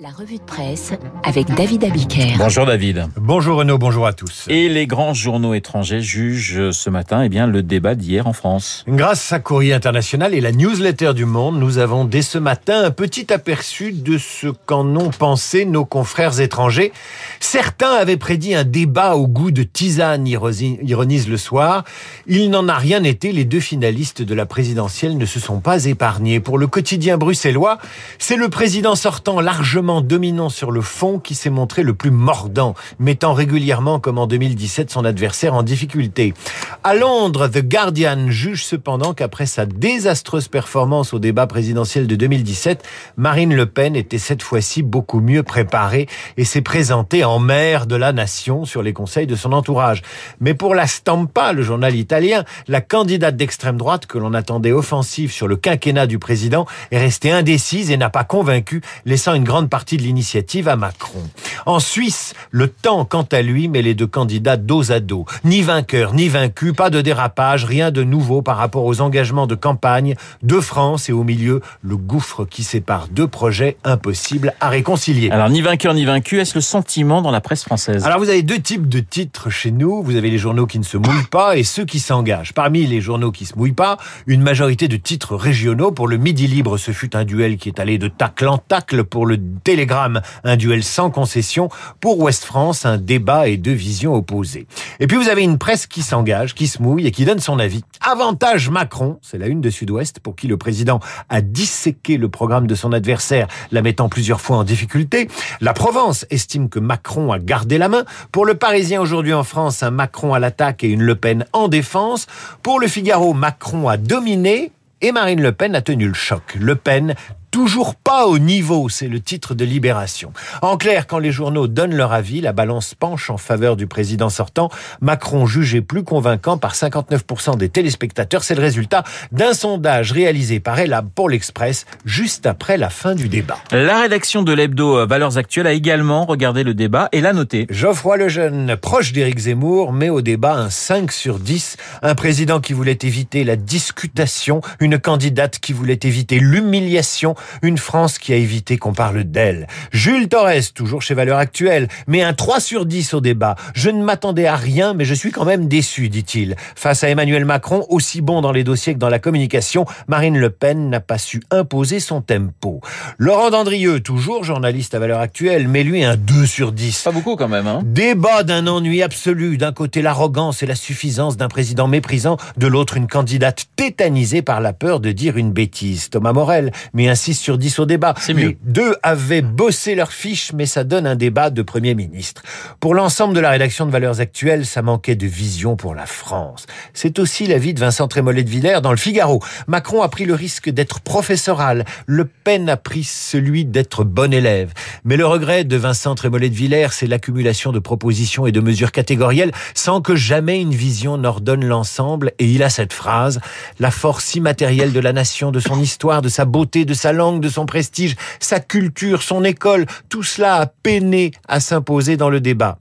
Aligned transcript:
La 0.00 0.08
revue 0.08 0.38
de 0.38 0.42
presse 0.42 0.92
avec 1.22 1.54
David 1.54 1.84
Abiker. 1.84 2.34
Bonjour 2.36 2.66
David. 2.66 3.06
Bonjour 3.16 3.58
Renaud, 3.58 3.78
bonjour 3.78 4.08
à 4.08 4.12
tous. 4.12 4.44
Et 4.48 4.68
les 4.68 4.88
grands 4.88 5.14
journaux 5.14 5.54
étrangers 5.54 6.00
jugent 6.00 6.72
ce 6.72 6.90
matin 6.90 7.22
eh 7.22 7.28
bien, 7.28 7.46
le 7.46 7.62
débat 7.62 7.94
d'hier 7.94 8.26
en 8.26 8.32
France. 8.32 8.84
Grâce 8.88 9.32
à 9.32 9.38
Courrier 9.38 9.72
International 9.72 10.34
et 10.34 10.40
la 10.40 10.50
newsletter 10.50 11.14
du 11.14 11.26
Monde, 11.26 11.60
nous 11.60 11.78
avons 11.78 12.04
dès 12.04 12.22
ce 12.22 12.38
matin 12.38 12.82
un 12.82 12.90
petit 12.90 13.32
aperçu 13.32 13.92
de 13.92 14.18
ce 14.18 14.48
qu'en 14.48 14.84
ont 14.96 15.10
pensé 15.10 15.64
nos 15.64 15.84
confrères 15.84 16.40
étrangers. 16.40 16.92
Certains 17.38 17.92
avaient 17.92 18.16
prédit 18.16 18.56
un 18.56 18.64
débat 18.64 19.14
au 19.14 19.28
goût 19.28 19.52
de 19.52 19.62
tisane, 19.62 20.26
ironise 20.26 21.28
le 21.28 21.36
soir. 21.36 21.84
Il 22.26 22.50
n'en 22.50 22.68
a 22.68 22.74
rien 22.74 23.04
été, 23.04 23.30
les 23.30 23.44
deux 23.44 23.60
finalistes 23.60 24.22
de 24.22 24.34
la 24.34 24.46
présidentielle 24.46 25.16
ne 25.16 25.26
se 25.26 25.38
sont 25.38 25.60
pas 25.60 25.84
épargnés. 25.84 26.40
Pour 26.40 26.58
le 26.58 26.66
quotidien 26.66 27.16
bruxellois, 27.16 27.78
c'est 28.18 28.36
le 28.36 28.48
président 28.48 28.96
sortant 28.96 29.40
largement 29.40 29.83
dominant 29.84 30.48
sur 30.48 30.70
le 30.70 30.80
fond 30.80 31.18
qui 31.18 31.34
s'est 31.34 31.50
montré 31.50 31.82
le 31.82 31.94
plus 31.94 32.10
mordant, 32.10 32.74
mettant 32.98 33.34
régulièrement, 33.34 34.00
comme 34.00 34.18
en 34.18 34.26
2017, 34.26 34.90
son 34.90 35.04
adversaire 35.04 35.54
en 35.54 35.62
difficulté. 35.62 36.34
À 36.82 36.94
Londres, 36.94 37.48
The 37.48 37.62
Guardian 37.62 38.30
juge 38.30 38.64
cependant 38.64 39.14
qu'après 39.14 39.46
sa 39.46 39.66
désastreuse 39.66 40.48
performance 40.48 41.12
au 41.12 41.18
débat 41.18 41.46
présidentiel 41.46 42.06
de 42.06 42.16
2017, 42.16 42.84
Marine 43.16 43.54
Le 43.54 43.66
Pen 43.66 43.94
était 43.96 44.18
cette 44.18 44.42
fois-ci 44.42 44.82
beaucoup 44.82 45.20
mieux 45.20 45.42
préparée 45.42 46.08
et 46.36 46.44
s'est 46.44 46.62
présentée 46.62 47.24
en 47.24 47.38
mère 47.38 47.86
de 47.86 47.96
la 47.96 48.12
nation 48.12 48.64
sur 48.64 48.82
les 48.82 48.92
conseils 48.92 49.26
de 49.26 49.36
son 49.36 49.52
entourage. 49.52 50.02
Mais 50.40 50.54
pour 50.54 50.74
la 50.74 50.86
Stampa, 50.86 51.52
le 51.52 51.62
journal 51.62 51.94
italien, 51.94 52.44
la 52.68 52.80
candidate 52.80 53.36
d'extrême 53.36 53.76
droite 53.76 54.06
que 54.06 54.18
l'on 54.18 54.34
attendait 54.34 54.72
offensive 54.72 55.30
sur 55.30 55.48
le 55.48 55.56
quinquennat 55.56 56.06
du 56.06 56.18
président 56.18 56.66
est 56.90 56.98
restée 56.98 57.30
indécise 57.30 57.90
et 57.90 57.96
n'a 57.96 58.10
pas 58.10 58.24
convaincu, 58.24 58.80
laissant 59.04 59.34
une 59.34 59.44
grande 59.44 59.70
partie 59.74 59.96
de 59.96 60.02
l'initiative 60.02 60.68
à 60.68 60.76
Macron. 60.76 61.24
En 61.66 61.80
Suisse, 61.80 62.34
le 62.52 62.68
temps, 62.68 63.04
quant 63.04 63.26
à 63.32 63.42
lui, 63.42 63.66
met 63.66 63.82
les 63.82 63.94
deux 63.94 64.06
candidats 64.06 64.56
dos 64.56 64.92
à 64.92 65.00
dos. 65.00 65.24
Ni 65.42 65.62
vainqueur, 65.62 66.14
ni 66.14 66.28
vaincu, 66.28 66.72
pas 66.72 66.90
de 66.90 67.00
dérapage, 67.00 67.64
rien 67.64 67.90
de 67.90 68.04
nouveau 68.04 68.40
par 68.40 68.56
rapport 68.56 68.84
aux 68.84 69.00
engagements 69.00 69.48
de 69.48 69.56
campagne 69.56 70.14
de 70.44 70.60
France 70.60 71.08
et 71.08 71.12
au 71.12 71.24
milieu, 71.24 71.60
le 71.82 71.96
gouffre 71.96 72.44
qui 72.44 72.62
sépare 72.62 73.08
deux 73.08 73.26
projets 73.26 73.76
impossibles 73.82 74.54
à 74.60 74.68
réconcilier. 74.68 75.28
Alors, 75.32 75.50
ni 75.50 75.60
vainqueur, 75.60 75.92
ni 75.92 76.04
vaincu, 76.04 76.38
est-ce 76.38 76.54
le 76.54 76.60
sentiment 76.60 77.20
dans 77.20 77.32
la 77.32 77.40
presse 77.40 77.64
française? 77.64 78.04
Alors, 78.04 78.20
vous 78.20 78.28
avez 78.28 78.44
deux 78.44 78.60
types 78.60 78.88
de 78.88 79.00
titres 79.00 79.50
chez 79.50 79.72
nous. 79.72 80.04
Vous 80.04 80.14
avez 80.14 80.30
les 80.30 80.38
journaux 80.38 80.66
qui 80.66 80.78
ne 80.78 80.84
se 80.84 80.96
mouillent 80.96 81.30
pas 81.32 81.56
et 81.56 81.64
ceux 81.64 81.84
qui 81.84 81.98
s'engagent. 81.98 82.52
Parmi 82.52 82.86
les 82.86 83.00
journaux 83.00 83.32
qui 83.32 83.44
se 83.44 83.58
mouillent 83.58 83.72
pas, 83.72 83.98
une 84.28 84.42
majorité 84.42 84.86
de 84.86 84.96
titres 84.96 85.34
régionaux. 85.34 85.90
Pour 85.90 86.06
le 86.06 86.16
Midi 86.16 86.46
Libre, 86.46 86.78
ce 86.78 86.92
fut 86.92 87.16
un 87.16 87.24
duel 87.24 87.56
qui 87.56 87.70
est 87.70 87.80
allé 87.80 87.98
de 87.98 88.06
tacle 88.06 88.46
en 88.46 88.58
tacle. 88.58 89.02
Pour 89.02 89.26
le 89.26 89.36
Télégramme, 89.64 90.20
un 90.44 90.56
duel 90.56 90.84
sans 90.84 91.10
concession. 91.10 91.68
Pour 92.00 92.20
Ouest 92.20 92.44
France, 92.44 92.86
un 92.86 92.98
débat 92.98 93.48
et 93.48 93.56
deux 93.56 93.72
visions 93.72 94.14
opposées. 94.14 94.66
Et 95.00 95.06
puis 95.06 95.16
vous 95.16 95.28
avez 95.28 95.42
une 95.42 95.58
presse 95.58 95.86
qui 95.86 96.02
s'engage, 96.02 96.54
qui 96.54 96.68
se 96.68 96.80
mouille 96.80 97.06
et 97.06 97.10
qui 97.10 97.24
donne 97.24 97.40
son 97.40 97.58
avis. 97.58 97.82
Avantage 98.00 98.68
Macron, 98.68 99.18
c'est 99.22 99.38
la 99.38 99.46
une 99.46 99.60
de 99.60 99.70
Sud-Ouest, 99.70 100.20
pour 100.20 100.36
qui 100.36 100.46
le 100.46 100.56
président 100.56 101.00
a 101.30 101.40
disséqué 101.40 102.16
le 102.16 102.28
programme 102.28 102.66
de 102.66 102.74
son 102.74 102.92
adversaire, 102.92 103.48
la 103.72 103.82
mettant 103.82 104.08
plusieurs 104.08 104.40
fois 104.40 104.58
en 104.58 104.64
difficulté. 104.64 105.28
La 105.60 105.72
Provence 105.72 106.26
estime 106.30 106.68
que 106.68 106.78
Macron 106.78 107.32
a 107.32 107.38
gardé 107.38 107.78
la 107.78 107.88
main. 107.88 108.04
Pour 108.30 108.44
le 108.44 108.54
Parisien 108.54 109.00
aujourd'hui 109.00 109.32
en 109.32 109.44
France, 109.44 109.82
un 109.82 109.90
Macron 109.90 110.34
à 110.34 110.38
l'attaque 110.38 110.84
et 110.84 110.88
une 110.88 111.02
Le 111.02 111.14
Pen 111.14 111.46
en 111.52 111.68
défense. 111.68 112.26
Pour 112.62 112.80
le 112.80 112.86
Figaro, 112.86 113.32
Macron 113.32 113.88
a 113.88 113.96
dominé 113.96 114.72
et 115.00 115.12
Marine 115.12 115.42
Le 115.42 115.52
Pen 115.52 115.74
a 115.74 115.82
tenu 115.82 116.06
le 116.06 116.14
choc. 116.14 116.56
Le 116.58 116.76
Pen 116.76 117.14
toujours 117.54 117.94
pas 117.94 118.26
au 118.26 118.40
niveau, 118.40 118.88
c'est 118.88 119.06
le 119.06 119.20
titre 119.20 119.54
de 119.54 119.64
Libération. 119.64 120.32
En 120.60 120.76
clair, 120.76 121.06
quand 121.06 121.20
les 121.20 121.30
journaux 121.30 121.68
donnent 121.68 121.94
leur 121.94 122.12
avis, 122.12 122.40
la 122.40 122.52
balance 122.52 122.96
penche 122.96 123.30
en 123.30 123.36
faveur 123.36 123.76
du 123.76 123.86
président 123.86 124.28
sortant. 124.28 124.70
Macron 125.00 125.46
jugé 125.46 125.80
plus 125.80 126.02
convaincant 126.02 126.58
par 126.58 126.74
59% 126.74 127.56
des 127.56 127.68
téléspectateurs. 127.68 128.42
C'est 128.42 128.56
le 128.56 128.60
résultat 128.60 129.04
d'un 129.30 129.54
sondage 129.54 130.10
réalisé 130.10 130.58
par 130.58 130.80
Elab 130.80 131.10
pour 131.14 131.28
l'Express 131.28 131.86
juste 132.04 132.46
après 132.46 132.76
la 132.76 132.90
fin 132.90 133.14
du 133.14 133.28
débat. 133.28 133.58
La 133.70 134.00
rédaction 134.00 134.42
de 134.42 134.52
l'hebdo 134.52 134.98
euh, 134.98 135.06
Valeurs 135.06 135.38
Actuelles 135.38 135.68
a 135.68 135.72
également 135.74 136.24
regardé 136.24 136.64
le 136.64 136.74
débat 136.74 137.08
et 137.12 137.20
l'a 137.20 137.32
noté. 137.32 137.68
Geoffroy 137.70 138.16
Lejeune, 138.16 138.74
proche 138.74 139.12
d'Éric 139.12 139.38
Zemmour, 139.38 139.92
met 139.92 140.10
au 140.10 140.22
débat 140.22 140.56
un 140.56 140.70
5 140.70 141.12
sur 141.12 141.38
10. 141.38 141.76
Un 142.02 142.16
président 142.16 142.60
qui 142.60 142.72
voulait 142.72 142.98
éviter 143.02 143.44
la 143.44 143.54
discutation, 143.54 144.60
une 144.80 144.98
candidate 144.98 145.60
qui 145.60 145.72
voulait 145.72 146.00
éviter 146.02 146.40
l'humiliation, 146.40 147.36
une 147.62 147.78
France 147.78 148.18
qui 148.18 148.32
a 148.32 148.36
évité 148.36 148.78
qu'on 148.78 148.92
parle 148.92 149.24
d'elle. 149.24 149.66
Jules 149.92 150.28
Torres, 150.28 150.72
toujours 150.74 151.02
chez 151.02 151.14
Valeurs 151.14 151.38
Actuelles, 151.38 151.88
met 152.06 152.22
un 152.22 152.34
3 152.34 152.60
sur 152.60 152.86
10 152.86 153.14
au 153.14 153.20
débat. 153.20 153.56
Je 153.74 153.90
ne 153.90 154.02
m'attendais 154.02 154.46
à 154.46 154.56
rien, 154.56 154.94
mais 154.94 155.04
je 155.04 155.14
suis 155.14 155.30
quand 155.30 155.44
même 155.44 155.68
déçu, 155.68 156.08
dit-il. 156.08 156.56
Face 156.76 157.04
à 157.04 157.08
Emmanuel 157.08 157.44
Macron, 157.44 157.86
aussi 157.88 158.20
bon 158.20 158.40
dans 158.40 158.52
les 158.52 158.64
dossiers 158.64 158.94
que 158.94 158.98
dans 158.98 159.08
la 159.08 159.18
communication, 159.18 159.86
Marine 160.08 160.38
Le 160.38 160.50
Pen 160.50 160.90
n'a 160.90 161.00
pas 161.00 161.18
su 161.18 161.42
imposer 161.50 162.00
son 162.00 162.20
tempo. 162.20 162.80
Laurent 163.18 163.50
Dandrieux, 163.50 164.00
toujours 164.00 164.44
journaliste 164.44 164.94
à 164.94 164.98
Valeurs 164.98 165.20
Actuelles, 165.20 165.68
met 165.68 165.82
lui 165.82 166.04
un 166.04 166.16
2 166.16 166.46
sur 166.46 166.72
10. 166.72 167.02
Pas 167.02 167.12
beaucoup 167.12 167.36
quand 167.36 167.48
même, 167.48 167.66
hein 167.66 167.80
Débat 167.84 168.42
d'un 168.42 168.66
ennui 168.66 169.02
absolu. 169.02 169.58
D'un 169.58 169.72
côté, 169.72 170.02
l'arrogance 170.02 170.62
et 170.62 170.66
la 170.66 170.74
suffisance 170.74 171.36
d'un 171.36 171.48
président 171.48 171.88
méprisant, 171.88 172.36
de 172.56 172.66
l'autre, 172.66 172.96
une 172.96 173.06
candidate 173.06 173.66
tétanisée 173.76 174.42
par 174.42 174.60
la 174.60 174.72
peur 174.72 175.00
de 175.00 175.12
dire 175.12 175.36
une 175.36 175.52
bêtise. 175.52 176.10
Thomas 176.10 176.32
Morel 176.32 176.72
met 176.92 177.08
ainsi 177.08 177.33
sur 177.38 177.58
10 177.58 177.78
au 177.80 177.86
débat. 177.86 178.14
C'est 178.18 178.34
mieux. 178.34 178.48
Les 178.48 178.58
deux 178.62 178.96
avaient 179.02 179.42
bossé 179.42 179.94
leur 179.94 180.12
fiche, 180.12 180.52
mais 180.52 180.66
ça 180.66 180.84
donne 180.84 181.06
un 181.06 181.16
débat 181.16 181.50
de 181.50 181.62
Premier 181.62 181.94
ministre. 181.94 182.42
Pour 182.80 182.94
l'ensemble 182.94 183.34
de 183.34 183.40
la 183.40 183.50
rédaction 183.50 183.86
de 183.86 183.90
Valeurs 183.90 184.20
Actuelles, 184.20 184.66
ça 184.66 184.82
manquait 184.82 185.16
de 185.16 185.26
vision 185.26 185.76
pour 185.76 185.94
la 185.94 186.06
France. 186.06 186.66
C'est 186.92 187.18
aussi 187.18 187.46
l'avis 187.46 187.74
de 187.74 187.80
Vincent 187.80 188.08
Trémollet 188.08 188.42
de 188.42 188.50
Villers 188.50 188.80
dans 188.82 188.90
le 188.90 188.96
Figaro. 188.96 189.42
Macron 189.66 190.02
a 190.02 190.08
pris 190.08 190.24
le 190.24 190.34
risque 190.34 190.70
d'être 190.70 191.00
professoral. 191.00 191.84
Le 192.06 192.24
Pen 192.24 192.68
a 192.68 192.76
pris 192.76 193.04
celui 193.04 193.64
d'être 193.64 194.04
bon 194.04 194.32
élève. 194.32 194.72
Mais 195.04 195.16
le 195.16 195.26
regret 195.26 195.64
de 195.64 195.76
Vincent 195.76 196.14
Trémollet 196.14 196.50
de 196.50 196.54
Villers, 196.54 196.88
c'est 196.92 197.06
l'accumulation 197.06 197.72
de 197.72 197.78
propositions 197.78 198.46
et 198.46 198.52
de 198.52 198.60
mesures 198.60 198.92
catégorielles 198.92 199.52
sans 199.74 200.00
que 200.00 200.14
jamais 200.14 200.60
une 200.60 200.74
vision 200.74 201.18
n'ordonne 201.18 201.64
l'ensemble. 201.64 202.32
Et 202.38 202.46
il 202.46 202.62
a 202.62 202.70
cette 202.70 202.92
phrase, 202.92 203.40
la 203.78 203.90
force 203.90 204.34
immatérielle 204.34 204.92
de 204.92 205.00
la 205.00 205.12
nation, 205.12 205.50
de 205.50 205.60
son 205.60 205.80
histoire, 205.80 206.22
de 206.22 206.28
sa 206.28 206.44
beauté, 206.44 206.84
de 206.84 206.94
sa 206.94 207.12
langue, 207.12 207.23
de 207.32 207.48
son 207.48 207.66
prestige, 207.66 208.16
sa 208.40 208.60
culture, 208.60 209.22
son 209.22 209.44
école, 209.44 209.86
tout 210.08 210.22
cela 210.22 210.56
a 210.56 210.66
peiné 210.66 211.32
à 211.48 211.60
s'imposer 211.60 212.16
dans 212.16 212.30
le 212.30 212.40
débat. 212.40 212.78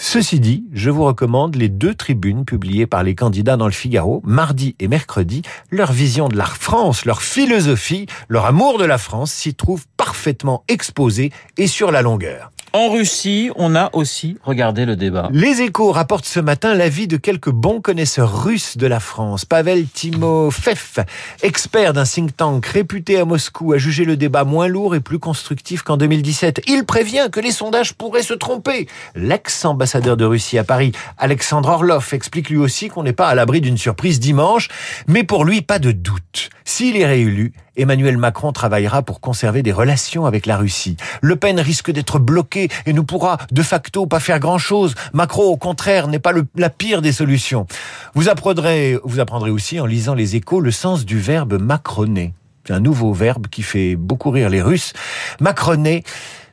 Ceci 0.00 0.38
dit, 0.38 0.64
je 0.72 0.90
vous 0.90 1.04
recommande 1.04 1.56
les 1.56 1.68
deux 1.68 1.92
tribunes 1.92 2.44
publiées 2.44 2.86
par 2.86 3.02
les 3.02 3.16
candidats 3.16 3.56
dans 3.56 3.66
le 3.66 3.72
Figaro, 3.72 4.22
mardi 4.24 4.76
et 4.78 4.86
mercredi. 4.86 5.42
Leur 5.70 5.90
vision 5.90 6.28
de 6.28 6.36
la 6.36 6.44
France, 6.44 7.04
leur 7.04 7.20
philosophie, 7.20 8.06
leur 8.28 8.46
amour 8.46 8.78
de 8.78 8.84
la 8.84 8.96
France 8.96 9.32
s'y 9.32 9.54
trouve 9.54 9.86
parfaitement 9.96 10.62
exposé 10.68 11.32
et 11.56 11.66
sur 11.66 11.90
la 11.90 12.02
longueur. 12.02 12.52
En 12.78 12.90
Russie, 12.90 13.50
on 13.56 13.74
a 13.74 13.90
aussi 13.92 14.36
regardé 14.44 14.86
le 14.86 14.94
débat. 14.94 15.30
Les 15.32 15.62
échos 15.62 15.90
rapportent 15.90 16.26
ce 16.26 16.38
matin 16.38 16.76
l'avis 16.76 17.08
de 17.08 17.16
quelques 17.16 17.50
bons 17.50 17.80
connaisseurs 17.80 18.44
russes 18.44 18.76
de 18.76 18.86
la 18.86 19.00
France. 19.00 19.44
Pavel 19.44 19.88
Timofev, 19.88 21.04
expert 21.42 21.92
d'un 21.92 22.04
think 22.04 22.36
tank 22.36 22.64
réputé 22.64 23.18
à 23.18 23.24
Moscou, 23.24 23.72
a 23.72 23.78
jugé 23.78 24.04
le 24.04 24.16
débat 24.16 24.44
moins 24.44 24.68
lourd 24.68 24.94
et 24.94 25.00
plus 25.00 25.18
constructif 25.18 25.82
qu'en 25.82 25.96
2017. 25.96 26.62
Il 26.68 26.84
prévient 26.84 27.30
que 27.32 27.40
les 27.40 27.50
sondages 27.50 27.94
pourraient 27.94 28.22
se 28.22 28.34
tromper. 28.34 28.86
L'ex-ambassadeur 29.16 30.16
de 30.16 30.24
Russie 30.24 30.56
à 30.56 30.62
Paris, 30.62 30.92
Alexandre 31.18 31.70
Orlov, 31.70 32.08
explique 32.12 32.48
lui 32.48 32.58
aussi 32.58 32.90
qu'on 32.90 33.02
n'est 33.02 33.12
pas 33.12 33.26
à 33.26 33.34
l'abri 33.34 33.60
d'une 33.60 33.76
surprise 33.76 34.20
dimanche, 34.20 34.68
mais 35.08 35.24
pour 35.24 35.44
lui, 35.44 35.62
pas 35.62 35.80
de 35.80 35.90
doute. 35.90 36.50
S'il 36.64 36.96
est 36.96 37.06
réélu, 37.06 37.54
Emmanuel 37.78 38.18
Macron 38.18 38.52
travaillera 38.52 39.02
pour 39.02 39.20
conserver 39.20 39.62
des 39.62 39.72
relations 39.72 40.26
avec 40.26 40.46
la 40.46 40.56
Russie. 40.56 40.96
Le 41.22 41.36
Pen 41.36 41.58
risque 41.60 41.90
d'être 41.90 42.18
bloqué 42.18 42.68
et 42.86 42.92
ne 42.92 43.00
pourra 43.00 43.38
de 43.50 43.62
facto 43.62 44.06
pas 44.06 44.20
faire 44.20 44.40
grand-chose. 44.40 44.94
Macron, 45.12 45.44
au 45.44 45.56
contraire, 45.56 46.08
n'est 46.08 46.18
pas 46.18 46.32
la 46.56 46.70
pire 46.70 47.00
des 47.00 47.12
solutions. 47.12 47.66
Vous 48.14 48.28
apprendrez, 48.28 48.98
vous 49.04 49.20
apprendrez 49.20 49.50
aussi 49.50 49.80
en 49.80 49.86
lisant 49.86 50.14
les 50.14 50.36
échos 50.36 50.60
le 50.60 50.70
sens 50.70 51.04
du 51.04 51.18
verbe 51.18 51.60
macroner. 51.60 52.34
C'est 52.64 52.74
un 52.74 52.80
nouveau 52.80 53.14
verbe 53.14 53.46
qui 53.46 53.62
fait 53.62 53.96
beaucoup 53.96 54.30
rire 54.30 54.50
les 54.50 54.60
Russes. 54.60 54.92
Macroner, 55.40 56.04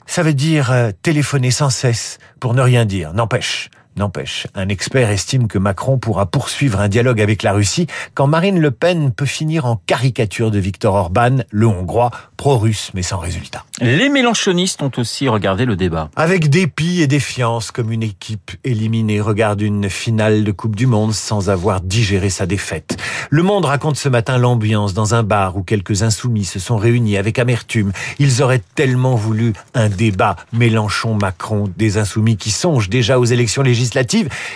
ça 0.05 0.23
veut 0.23 0.33
dire 0.33 0.71
euh, 0.71 0.91
téléphoner 1.01 1.51
sans 1.51 1.69
cesse 1.69 2.19
pour 2.39 2.53
ne 2.53 2.61
rien 2.61 2.85
dire. 2.85 3.13
N'empêche, 3.13 3.69
N'empêche, 3.97 4.47
un 4.55 4.67
expert 4.67 5.09
estime 5.09 5.47
que 5.47 5.57
Macron 5.57 5.97
pourra 5.97 6.25
poursuivre 6.25 6.81
un 6.81 6.89
dialogue 6.89 7.21
avec 7.21 7.43
la 7.43 7.53
Russie 7.53 7.87
quand 8.13 8.27
Marine 8.27 8.59
Le 8.59 8.71
Pen 8.71 9.11
peut 9.11 9.25
finir 9.25 9.65
en 9.65 9.77
caricature 9.87 10.51
de 10.51 10.59
Viktor 10.59 10.93
Orban, 10.95 11.37
le 11.49 11.65
Hongrois, 11.65 12.11
pro-russe 12.35 12.91
mais 12.93 13.03
sans 13.03 13.19
résultat. 13.19 13.63
Les 13.79 14.09
mélanchonistes 14.09 14.81
ont 14.81 14.91
aussi 14.97 15.29
regardé 15.29 15.63
le 15.63 15.77
débat. 15.77 16.09
Avec 16.17 16.49
dépit 16.49 17.01
et 17.01 17.07
défiance, 17.07 17.71
comme 17.71 17.89
une 17.89 18.03
équipe 18.03 18.51
éliminée 18.65 19.21
regarde 19.21 19.61
une 19.61 19.89
finale 19.89 20.43
de 20.43 20.51
Coupe 20.51 20.75
du 20.75 20.87
Monde 20.87 21.13
sans 21.13 21.49
avoir 21.49 21.79
digéré 21.79 22.29
sa 22.29 22.45
défaite. 22.45 22.97
Le 23.29 23.43
Monde 23.43 23.63
raconte 23.63 23.95
ce 23.95 24.09
matin 24.09 24.37
l'ambiance 24.37 24.93
dans 24.93 25.15
un 25.15 25.23
bar 25.23 25.55
où 25.55 25.63
quelques 25.63 26.03
insoumis 26.03 26.43
se 26.43 26.59
sont 26.59 26.75
réunis 26.75 27.15
avec 27.15 27.39
amertume. 27.39 27.93
Ils 28.19 28.43
auraient 28.43 28.61
tellement 28.75 29.15
voulu 29.15 29.53
un 29.73 29.87
débat 29.87 30.35
Mélenchon-Macron, 30.51 31.71
des 31.77 31.97
insoumis 31.97 32.35
qui 32.35 32.51
songent 32.51 32.89
déjà 32.89 33.19
aux 33.19 33.25
élections 33.25 33.61
législatives 33.61 33.84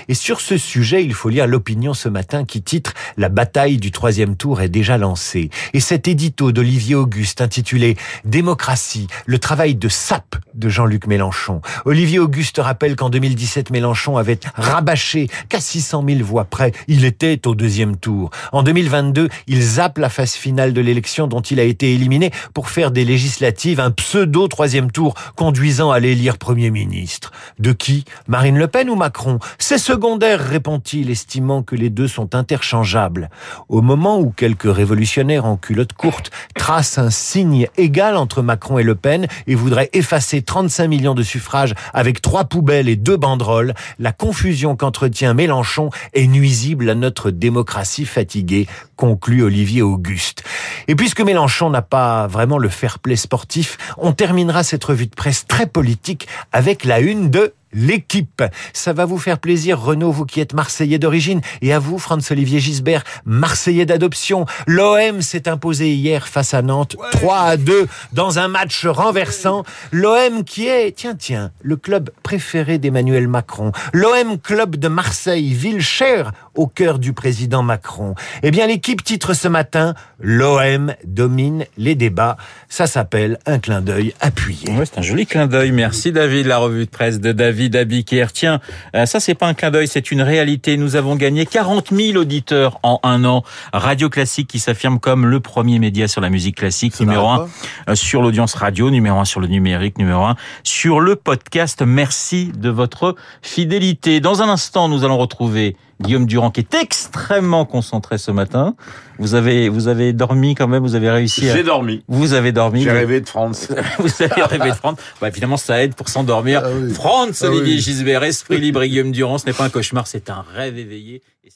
et 0.07 0.13
sur 0.13 0.41
ce 0.41 0.57
sujet, 0.57 1.03
il 1.03 1.13
faut 1.13 1.29
lire 1.29 1.47
l'opinion 1.47 1.93
ce 1.93 2.09
matin 2.09 2.45
qui 2.45 2.61
titre 2.61 2.93
La 3.17 3.29
bataille 3.29 3.77
du 3.77 3.91
troisième 3.91 4.35
tour 4.35 4.61
est 4.61 4.69
déjà 4.69 4.97
lancée. 4.97 5.49
Et 5.73 5.79
cet 5.79 6.07
édito 6.07 6.51
d'Olivier 6.51 6.95
Auguste 6.95 7.41
intitulé 7.41 7.95
Démocratie, 8.25 9.07
le 9.25 9.39
travail 9.39 9.75
de 9.75 9.87
sape 9.87 10.35
de 10.53 10.67
Jean-Luc 10.67 11.07
Mélenchon. 11.07 11.61
Olivier 11.85 12.19
Auguste 12.19 12.57
rappelle 12.57 12.95
qu'en 12.95 13.09
2017, 13.09 13.69
Mélenchon 13.69 14.17
avait 14.17 14.39
rabâché 14.55 15.27
qu'à 15.47 15.59
600 15.59 16.03
000 16.07 16.23
voix 16.23 16.45
près, 16.45 16.71
il 16.87 17.05
était 17.05 17.47
au 17.47 17.55
deuxième 17.55 17.95
tour. 17.95 18.31
En 18.51 18.63
2022, 18.63 19.29
il 19.47 19.61
zappe 19.61 19.97
la 19.99 20.09
phase 20.09 20.33
finale 20.33 20.73
de 20.73 20.81
l'élection 20.81 21.27
dont 21.27 21.41
il 21.41 21.59
a 21.59 21.63
été 21.63 21.93
éliminé 21.93 22.31
pour 22.53 22.69
faire 22.69 22.91
des 22.91 23.05
législatives 23.05 23.79
un 23.79 23.91
pseudo 23.91 24.47
troisième 24.47 24.91
tour 24.91 25.13
conduisant 25.35 25.91
à 25.91 25.99
l'élire 25.99 26.37
Premier 26.37 26.71
ministre. 26.71 27.31
De 27.59 27.71
qui? 27.71 28.05
Marine 28.27 28.57
Le 28.57 28.67
Pen 28.67 28.89
ou 28.89 28.95
Macron? 28.95 29.19
C'est 29.57 29.77
secondaire, 29.77 30.39
répond-il, 30.39 31.10
estimant 31.10 31.63
que 31.63 31.75
les 31.75 31.89
deux 31.89 32.07
sont 32.07 32.36
interchangeables. 32.36 33.30
Au 33.68 33.81
moment 33.81 34.19
où 34.19 34.30
quelques 34.30 34.74
révolutionnaires 34.74 35.45
en 35.45 35.57
culotte 35.57 35.94
courte 35.94 36.31
tracent 36.56 36.98
un 36.98 37.10
signe 37.10 37.68
égal 37.77 38.18
entre 38.18 38.42
Macron 38.42 38.80
et 38.80 38.83
Le 38.83 38.95
Pen 38.95 39.27
et 39.48 39.56
voudraient 39.56 39.89
effacer 39.94 40.42
35 40.42 40.88
millions 40.88 41.16
de 41.16 41.24
suffrages 41.24 41.74
avec 41.94 42.21
trois 42.21 42.45
poubelles 42.45 42.89
et 42.89 42.95
deux 42.95 43.18
banderoles, 43.18 43.74
la 43.98 44.12
confusion 44.12 44.75
qu'entretient 44.75 45.33
Mélenchon 45.33 45.89
est 46.13 46.27
nuisible 46.27 46.89
à 46.89 46.95
notre 46.95 47.31
démocratie 47.31 48.06
fatiguée, 48.06 48.68
conclut 48.95 49.44
Olivier 49.44 49.81
Auguste. 49.81 50.44
Et 50.88 50.95
puisque 50.95 51.22
Mélenchon 51.22 51.69
n'a 51.69 51.81
pas 51.81 52.27
vraiment 52.27 52.57
le 52.57 52.69
fair-play 52.69 53.15
sportif, 53.15 53.77
on 53.98 54.12
terminera 54.12 54.63
cette 54.63 54.83
revue 54.83 55.07
de 55.07 55.15
presse 55.15 55.45
très 55.48 55.68
politique 55.68 56.27
avec 56.51 56.83
la 56.86 57.00
une 57.00 57.30
de 57.30 57.54
L'équipe, 57.71 58.44
ça 58.74 58.94
va 58.94 59.06
vous 59.06 59.18
faire 59.18 59.39
plaisir, 59.39 59.80
Renaud, 59.80 60.12
vous 60.12 60.25
qui 60.25 60.39
êtes 60.39 60.54
Marseillais 60.54 61.00
d'origine, 61.00 61.42
et 61.62 61.71
à 61.74 61.80
vous, 61.80 62.00
Franz-Olivier 62.00 62.60
Gisbert, 62.60 63.04
Marseillais 63.25 63.86
d'adoption. 63.86 64.45
L'OM 64.66 65.21
s'est 65.21 65.48
imposé 65.48 65.94
hier 65.94 66.27
face 66.27 66.54
à 66.54 66.62
Nantes, 66.62 66.95
3 67.12 67.38
à 67.38 67.57
2, 67.57 67.88
dans 68.13 68.39
un 68.39 68.48
match 68.48 68.86
renversant. 68.86 69.63
L'OM 69.92 70.44
qui 70.44 70.68
est, 70.68 70.95
tiens, 70.95 71.16
tiens, 71.16 71.51
le 71.62 71.75
club 71.75 72.10
préféré 72.24 72.80
d'Emmanuel 72.80 73.27
Macron. 73.27 73.72
L'OM 73.94 74.39
Club 74.39 74.75
de 74.75 74.88
Marseille, 74.88 75.54
ville 75.54 75.81
chère 75.81 76.31
au 76.56 76.68
cœur 76.68 77.00
du 77.00 77.13
président 77.13 77.63
Macron. 77.63 78.15
Eh 78.44 78.51
bien, 78.51 78.68
l'équipe 78.68 79.04
titre 79.04 79.33
ce 79.33 79.48
matin, 79.48 79.94
l'OM 80.19 80.94
domine 81.06 81.65
les 81.77 81.95
débats. 81.95 82.38
Ça 82.68 82.88
s'appelle 82.88 83.39
un 83.45 83.60
clin 83.60 83.81
d'œil 83.81 84.13
appuyé. 84.19 84.69
Ouais, 84.72 84.86
c'est 84.86 85.00
un 85.00 85.04
joli 85.04 85.25
clin 85.25 85.48
d'œil. 85.48 85.72
Merci 85.72 86.12
David, 86.12 86.48
la 86.48 86.57
revue 86.57 86.86
de 86.86 86.89
presse 86.89 87.19
de 87.19 87.31
David. 87.31 87.58
David 87.59 87.75
Abiker. 87.75 88.27
Tiens, 88.31 88.61
euh, 88.95 89.06
ça 89.06 89.19
c'est 89.19 89.35
pas 89.35 89.47
un 89.47 89.53
clin 89.53 89.69
d'œil, 89.69 89.88
c'est 89.88 90.11
une 90.11 90.21
réalité. 90.21 90.77
Nous 90.77 90.95
avons 90.95 91.17
gagné 91.17 91.45
40 91.45 91.89
000 91.91 92.17
auditeurs 92.17 92.79
en 92.83 93.01
un 93.03 93.25
an. 93.25 93.44
Radio 93.73 94.09
Classique 94.09 94.47
qui 94.47 94.59
s'affirme 94.59 95.00
comme 95.00 95.25
le 95.25 95.41
premier 95.41 95.77
média 95.79 96.07
sur 96.07 96.21
la 96.21 96.29
musique 96.29 96.56
classique, 96.56 96.97
numéro 97.00 97.27
un 97.27 97.50
euh, 97.89 97.95
sur 97.95 98.21
l'audience 98.21 98.53
radio, 98.53 98.89
numéro 98.89 99.19
un 99.19 99.25
sur 99.25 99.41
le 99.41 99.47
numérique, 99.47 99.97
numéro 99.97 100.23
un 100.23 100.38
sur 100.63 101.01
le 101.01 101.17
podcast. 101.17 101.81
Merci 101.85 102.51
de 102.56 102.69
votre 102.69 103.15
fidélité. 103.41 104.21
Dans 104.21 104.41
un 104.41 104.47
instant, 104.47 104.88
nous 104.88 105.03
allons 105.03 105.17
retrouver 105.17 105.75
Guillaume 106.01 106.25
Durand 106.25 106.51
qui 106.51 106.62
est 106.62 106.74
extrêmement 106.75 107.66
concentré 107.66 108.18
ce 108.18 108.31
matin. 108.31 108.75
Vous 109.18 109.36
avez 109.36 109.68
vous 109.69 109.88
avez 109.88 110.13
dormi 110.13 110.56
quand 110.56 110.68
même, 110.68 110.81
vous 110.81 110.96
avez 110.96 111.10
réussi. 111.10 111.50
À... 111.50 111.56
J'ai 111.56 111.63
dormi. 111.63 112.04
Vous 112.07 112.34
avez 112.34 112.51
dormi. 112.51 112.84
J'ai 112.84 112.92
rêvé 112.92 113.19
de 113.22 113.28
France. 113.28 113.68
vous 114.00 114.24
avez 114.24 114.42
rêvé 114.44 114.69
de 114.69 114.75
France. 114.75 114.98
Bah, 115.19 115.28
évidemment, 115.28 115.57
ça 115.57 115.84
aide 115.84 115.96
pour 115.96 116.10
s'endormir. 116.10 116.62
Ah 116.63 116.69
oui. 116.74 116.94
France, 116.94 117.44
ah 117.44 117.50
Olivier 117.50 117.75
oui. 117.75 117.81
Gisbert, 117.81 118.24
esprit 118.24 118.60
libre 118.60 118.81
et 118.84 118.90
Guillaume 118.90 119.12
Durand, 119.12 119.38
ce 119.38 119.46
n'est 119.46 119.54
pas 119.54 119.66
un 119.66 119.69
cauchemar, 119.69 120.07
c'est 120.07 120.30
un 120.30 120.46
rêve 120.56 120.78
éveillé. 120.78 121.22
Et 121.44 121.50